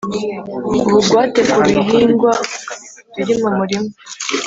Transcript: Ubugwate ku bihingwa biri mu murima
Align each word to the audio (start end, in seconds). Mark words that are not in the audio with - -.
Ubugwate 0.85 1.39
ku 1.51 1.57
bihingwa 1.65 2.31
biri 3.15 3.33
mu 3.41 3.49
murima 3.57 3.89